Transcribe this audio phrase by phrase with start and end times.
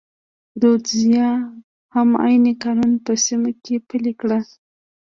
[0.61, 1.29] رودزیا
[1.95, 4.29] هم عین قانون په سیمه کې پلی کړ.